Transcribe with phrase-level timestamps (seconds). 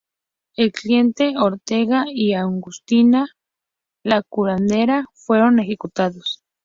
[0.55, 3.27] El cliente, Ortega, y Agustina,
[4.03, 6.41] la curandera, fueron ejecutados.